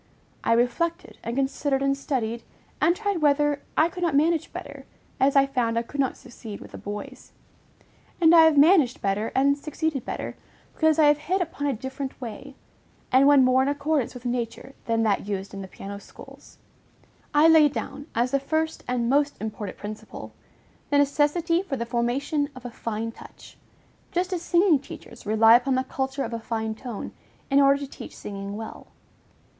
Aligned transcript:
I 0.43 0.53
reflected 0.53 1.19
and 1.23 1.35
considered 1.37 1.83
and 1.83 1.95
studied, 1.95 2.41
and 2.81 2.95
tried 2.95 3.21
whether 3.21 3.61
I 3.77 3.87
could 3.87 4.01
not 4.01 4.15
manage 4.15 4.51
better, 4.51 4.87
as 5.19 5.35
I 5.35 5.45
found 5.45 5.77
I 5.77 5.83
could 5.83 5.99
not 5.99 6.17
succeed 6.17 6.59
with 6.59 6.71
the 6.71 6.79
boys; 6.79 7.33
and 8.19 8.33
I 8.33 8.45
have 8.45 8.57
managed 8.57 8.99
better 9.03 9.31
and 9.35 9.55
succeeded 9.55 10.03
better, 10.03 10.35
because 10.73 10.97
I 10.97 11.03
have 11.05 11.19
hit 11.19 11.39
upon 11.39 11.67
a 11.67 11.73
different 11.73 12.19
way, 12.19 12.55
and 13.11 13.27
one 13.27 13.43
more 13.45 13.61
in 13.61 13.67
accordance 13.67 14.15
with 14.15 14.25
nature 14.25 14.73
than 14.85 15.03
that 15.03 15.27
used 15.27 15.53
in 15.53 15.61
the 15.61 15.67
piano 15.67 15.99
schools. 15.99 16.57
I 17.31 17.47
laid 17.47 17.71
down, 17.73 18.07
as 18.15 18.31
the 18.31 18.39
first 18.39 18.83
and 18.87 19.07
most 19.07 19.39
important 19.39 19.77
principle, 19.77 20.33
the 20.89 20.97
necessity 20.97 21.61
for 21.61 21.77
"the 21.77 21.85
formation 21.85 22.49
of 22.55 22.65
a 22.65 22.71
fine 22.71 23.11
touch," 23.11 23.55
just 24.11 24.33
as 24.33 24.41
singing 24.41 24.79
teachers 24.79 25.27
rely 25.27 25.55
upon 25.55 25.75
the 25.75 25.83
culture 25.83 26.23
of 26.23 26.33
a 26.33 26.39
fine 26.39 26.73
tone, 26.73 27.11
in 27.51 27.61
order 27.61 27.77
to 27.77 27.87
teach 27.87 28.17
singing 28.17 28.57
well. 28.57 28.87